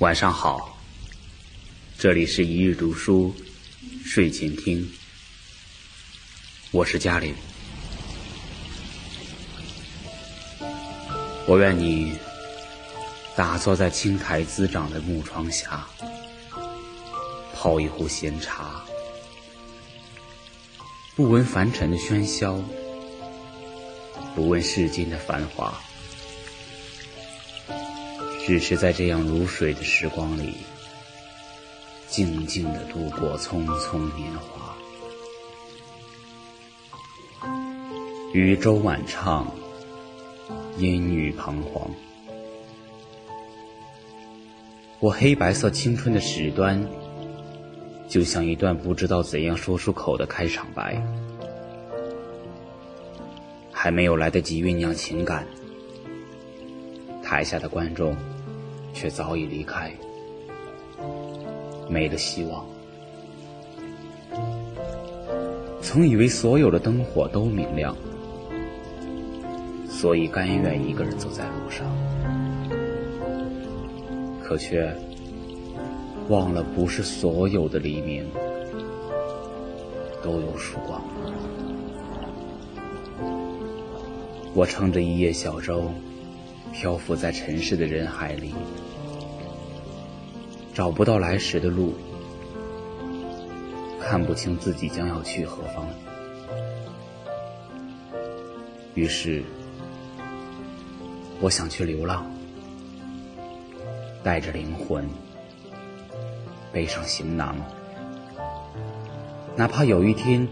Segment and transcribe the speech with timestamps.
[0.00, 0.78] 晚上好，
[1.96, 3.34] 这里是一日读书
[4.04, 4.86] 睡前听，
[6.70, 7.34] 我是嘉玲。
[11.46, 12.12] 我愿你
[13.34, 15.86] 打坐在青苔滋长的木窗下，
[17.54, 18.84] 泡一壶闲茶，
[21.14, 22.62] 不闻凡尘的喧嚣，
[24.34, 25.80] 不问世间的繁华。
[28.46, 30.54] 只是在这样如水的时光里，
[32.06, 34.72] 静静的度过匆匆年华。
[38.32, 39.52] 渔舟晚唱，
[40.78, 41.90] 烟雨彷徨。
[45.00, 46.80] 我黑白色青春的始端，
[48.08, 51.02] 就像一段不知道怎样说出口的开场白，
[53.72, 55.44] 还没有来得及酝酿情感，
[57.24, 58.16] 台下的观众。
[58.96, 59.92] 却早已离开，
[61.86, 62.64] 没了希望。
[65.82, 67.94] 曾以为所有的灯火都明亮，
[69.86, 71.86] 所以甘愿一个人走在路上，
[74.42, 74.90] 可却
[76.30, 78.26] 忘了，不是所有的黎明
[80.22, 81.02] 都有曙光。
[84.54, 85.90] 我撑着一叶小舟。
[86.72, 88.52] 漂浮在尘世的人海里，
[90.76, 91.94] 找不到来时的路，
[93.98, 95.88] 看不清自己将要去何方。
[98.92, 99.42] 于是，
[101.40, 102.30] 我想去流浪，
[104.22, 105.08] 带着灵魂，
[106.70, 107.56] 背上行囊，
[109.56, 110.46] 哪怕有一天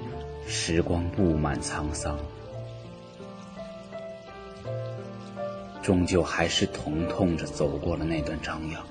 [0.47, 2.19] 时光布满沧桑。
[5.83, 8.83] 终究还是疼痛着走过了那段张扬。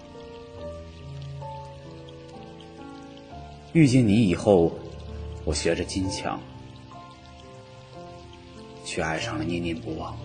[3.74, 4.72] 遇见你以后，
[5.44, 6.40] 我学着坚强，
[8.86, 10.16] 却爱上了念念不忘。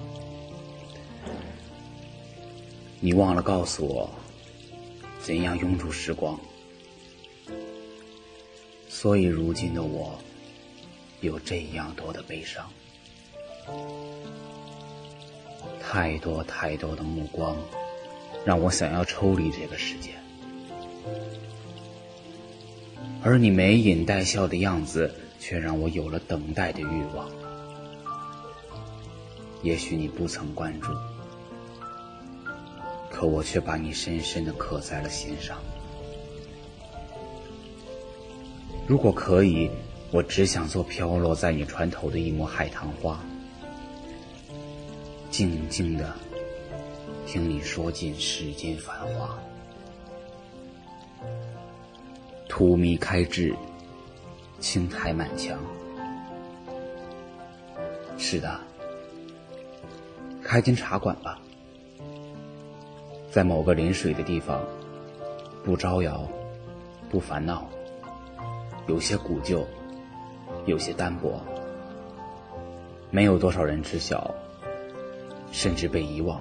[3.00, 4.10] 你忘了告诉我，
[5.22, 6.38] 怎样拥住时光，
[8.86, 10.18] 所以如今的我，
[11.22, 12.68] 有这样多的悲伤。
[15.80, 17.56] 太多太多的目光，
[18.44, 20.10] 让我想要抽离这个世界，
[23.22, 27.28] 而你眉眼带笑的样子，却让我有了等待的欲望。
[29.62, 30.92] 也许你不曾关注，
[33.10, 35.58] 可我却把你深深的刻在了心上。
[38.86, 39.68] 如果可以，
[40.10, 43.20] 我只想做飘落在你船头的一抹海棠花。
[45.30, 46.14] 静静的
[47.26, 49.38] 听你说尽世间繁华，
[52.58, 53.54] 荼蘼开至，
[54.58, 55.56] 青苔满墙。
[58.16, 58.58] 是的，
[60.42, 61.38] 开间茶馆吧，
[63.30, 64.60] 在某个临水的地方，
[65.64, 66.28] 不招摇，
[67.08, 67.64] 不烦恼，
[68.88, 69.64] 有些古旧，
[70.66, 71.40] 有些单薄，
[73.12, 74.34] 没有多少人知晓。
[75.52, 76.40] 甚至被遗忘，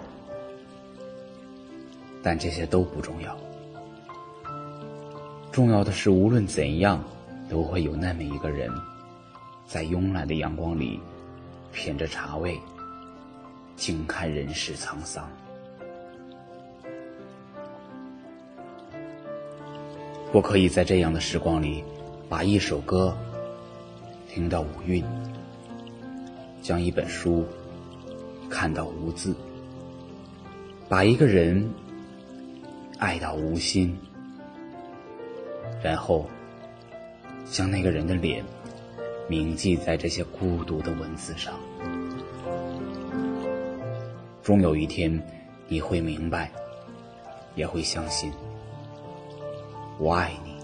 [2.24, 3.38] 但这些都不重要。
[5.58, 7.04] 重要的是，无论怎样，
[7.50, 8.72] 都会有那么一个人，
[9.66, 11.00] 在慵懒的阳光里，
[11.74, 12.56] 品着茶味，
[13.76, 15.28] 静看人世沧桑。
[20.32, 21.84] 我可以在这样的时光里，
[22.30, 23.18] 把一首歌
[24.30, 25.04] 听到五韵，
[26.62, 27.44] 将一本书。
[28.48, 29.36] 看到无字，
[30.88, 31.68] 把一个人
[33.00, 33.98] 爱到无心，
[35.84, 36.30] 然后
[37.46, 38.44] 将那个人的脸
[39.28, 41.54] 铭记在这些孤独的文字上。
[44.42, 45.22] 终有一天，
[45.68, 46.52] 你会明白，
[47.56, 48.32] 也会相信，
[50.00, 50.56] 我爱你，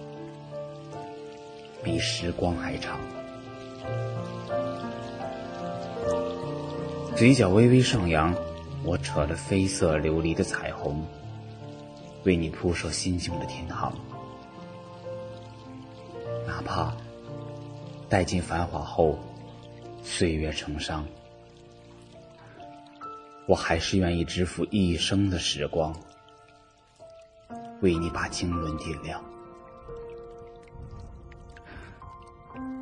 [1.83, 2.98] 比时光还长。
[7.16, 8.33] 嘴角微微上扬，
[8.83, 11.06] 我扯着绯色琉璃的彩虹，
[12.24, 13.94] 为你铺设心境的天堂。
[16.63, 16.95] 怕
[18.10, 19.19] 待尽繁华后，
[20.01, 21.06] 岁月成伤，
[23.48, 25.95] 我还是愿意支付一生的时光，
[27.81, 29.24] 为你把经纶点亮。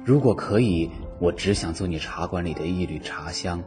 [0.03, 0.89] 如果可以，
[1.19, 3.63] 我只想做你茶馆里的一缕茶香。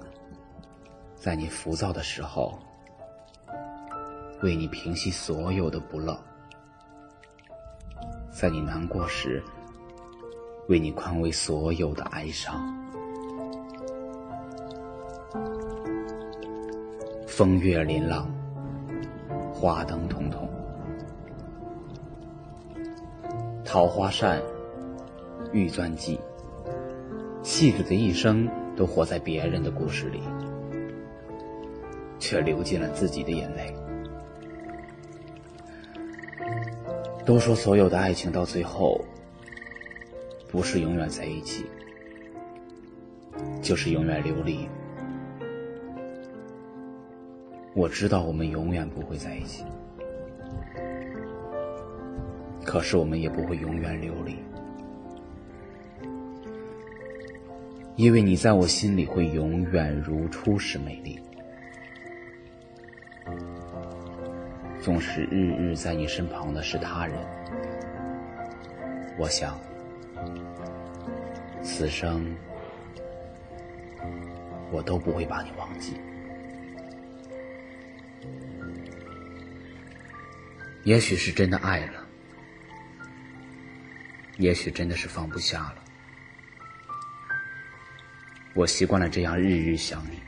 [1.14, 2.58] 在你浮躁的时候，
[4.42, 6.18] 为你平息所有的不乐。
[8.30, 9.42] 在你难过时，
[10.68, 12.54] 为你宽慰所有的哀伤。
[17.26, 18.32] 风月琳琅，
[19.52, 20.48] 花灯通通，
[23.64, 24.40] 桃花扇，
[25.52, 26.18] 玉簪记，
[27.42, 30.20] 戏子的一生都活在别人的故事里，
[32.20, 33.74] 却流尽了自己的眼泪。
[37.26, 39.00] 都说所有的爱情到最后，
[40.54, 41.66] 不是永远在一起，
[43.60, 44.68] 就是永远流离。
[47.74, 49.64] 我知道我们永远不会在一起，
[52.64, 54.38] 可是我们也不会永远流离，
[57.96, 61.18] 因为你在我心里会永远如初时美丽。
[64.80, 67.18] 纵使日日在你身旁的是他人，
[69.18, 69.58] 我想，
[71.64, 72.36] 此生
[74.70, 75.98] 我都不会把你忘记。
[80.84, 82.06] 也许是真的爱了，
[84.36, 85.82] 也许真的是放不下了。
[88.54, 90.20] 我习惯了这样日日想你，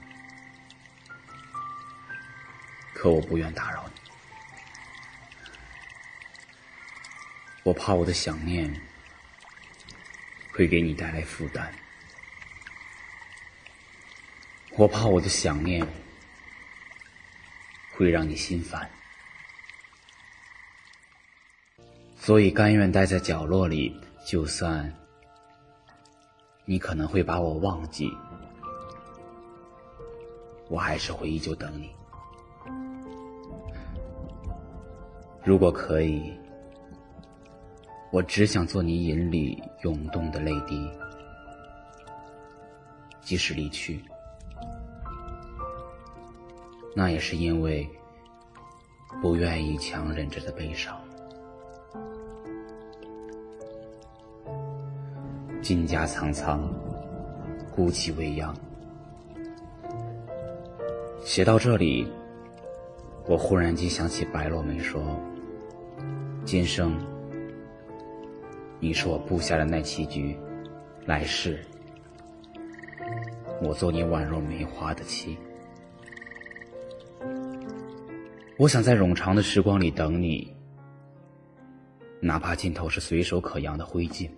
[2.94, 4.00] 可我不愿打扰你。
[7.62, 8.72] 我怕我的想念
[10.56, 11.70] 会给你带来负担，
[14.78, 15.86] 我怕我的想念
[17.92, 18.90] 会让你心烦，
[22.16, 24.90] 所以甘愿待在角落里，就算
[26.64, 28.10] 你可能会把我忘记，
[30.70, 31.90] 我还是会依旧等你。
[35.44, 36.34] 如果可以。
[38.12, 40.88] 我只想做你眼里涌动的泪滴，
[43.20, 44.02] 即使离去，
[46.94, 47.86] 那也是因为
[49.20, 50.98] 不愿意强忍着的悲伤。
[55.60, 56.62] 蒹葭苍苍，
[57.74, 58.54] 孤寂未央。
[61.22, 62.08] 写到这里，
[63.26, 65.02] 我忽然间想起白落梅说
[66.46, 66.96] ：“今生。”
[68.78, 70.37] 你是我布下的那棋局，
[71.06, 71.58] 来世
[73.62, 75.37] 我做你宛若梅花的妻。
[78.58, 80.55] 我想在冗长的时光里等你，
[82.20, 84.28] 哪怕尽头是随手可扬的灰烬。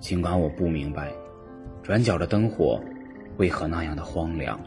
[0.00, 1.12] 尽管我不明白，
[1.82, 2.78] 转角的灯火
[3.38, 4.60] 为何那样的荒凉，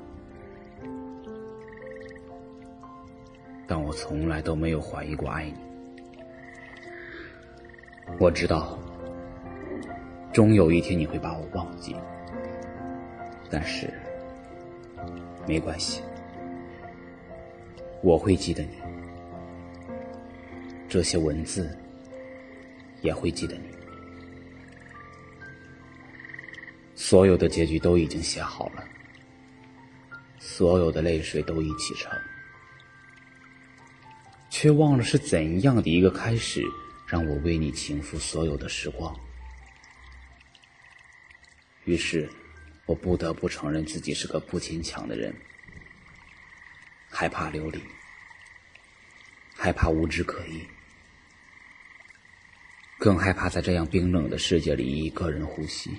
[3.68, 5.67] 但我从来都没有怀疑过爱你。
[8.19, 8.80] 我知道，
[10.33, 11.95] 终有一天你会把我忘记，
[13.50, 13.94] 但是
[15.48, 16.01] 没关系，
[18.01, 18.71] 我会记得你，
[20.89, 21.77] 这些文字
[23.01, 23.69] 也会记得你，
[26.95, 28.83] 所有的结局都已经写好了，
[30.39, 32.12] 所有的泪水都已启程，
[34.50, 36.63] 却忘了是怎样的一个开始。
[37.08, 39.18] 让我为你倾覆所有的时光，
[41.86, 42.30] 于是，
[42.86, 45.34] 我不得不承认自己是个不坚强的人，
[47.10, 47.82] 害怕流离，
[49.56, 50.68] 害怕无枝可依，
[53.00, 55.98] 更害怕在这样冰冷的世界里一个人呼吸。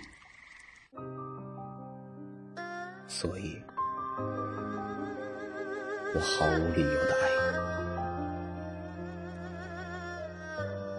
[3.09, 3.57] 所以，
[6.15, 7.28] 我毫无理由的爱。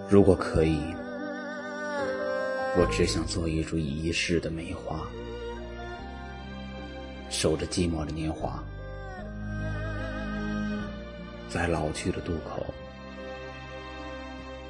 [0.10, 0.80] 如果可以，
[2.76, 5.08] 我只想做一株遗世的梅花，
[7.30, 8.64] 守着寂寞的年华，
[11.48, 12.66] 在老去的渡口，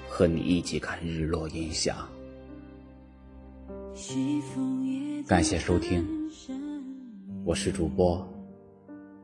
[0.09, 2.05] 和你一起看日落烟霞。
[5.25, 6.05] 感谢收听，
[7.45, 8.27] 我是主播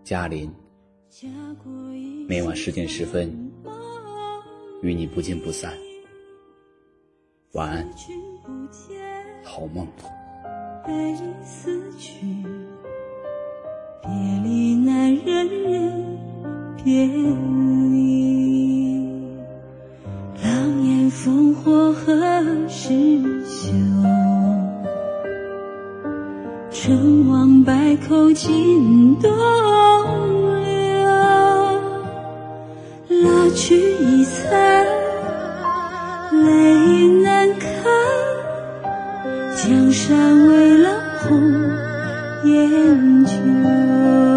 [0.02, 0.50] 嘉林，
[2.26, 3.52] 每晚十点十分，
[4.82, 5.74] 与你不见不散。
[7.56, 7.88] 晚安，
[9.42, 9.88] 好梦。
[10.86, 12.26] 悲思去，
[14.02, 14.12] 别
[14.44, 16.18] 离难忍忍，
[16.84, 19.00] 别离。
[20.44, 22.92] 狼烟烽火何时
[23.46, 23.72] 休？
[26.70, 29.32] 成王败寇尽东
[30.62, 31.08] 流。
[33.24, 34.95] 拉去一彩。
[40.08, 41.52] 山为了红
[42.44, 44.35] 颜旧